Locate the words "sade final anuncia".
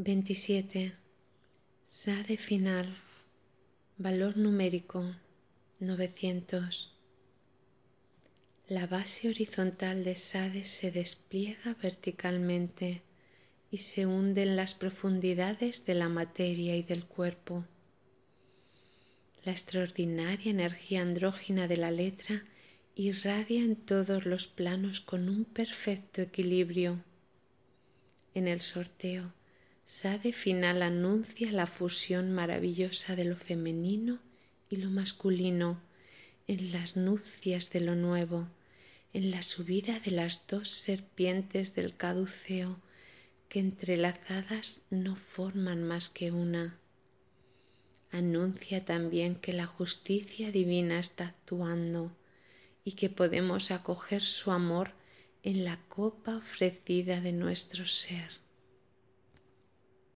29.88-31.50